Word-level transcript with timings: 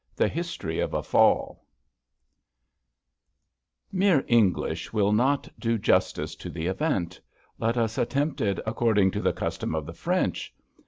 THE 0.15 0.27
HISTOEY 0.27 0.79
OF 0.79 0.95
A 0.95 1.03
FALL 1.03 1.63
liJf 3.93 4.03
ERE 4.03 4.23
English 4.27 4.91
will 4.91 5.11
not 5.11 5.47
do 5.59 5.77
justice 5.77 6.33
to 6.37 6.49
the 6.49 6.65
event. 6.65 7.21
Let 7.59 7.77
us 7.77 7.99
attempt 7.99 8.41
it 8.41 8.59
according 8.65 9.11
to 9.11 9.21
the 9.21 9.31
custom 9.31 9.75
of 9.75 9.85
the 9.85 9.93
French. 9.93 10.55